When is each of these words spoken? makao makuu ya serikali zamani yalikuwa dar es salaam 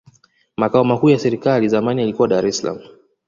makao 0.57 0.83
makuu 0.83 1.09
ya 1.09 1.19
serikali 1.19 1.69
zamani 1.69 2.01
yalikuwa 2.01 2.27
dar 2.27 2.47
es 2.47 2.57
salaam 2.57 2.79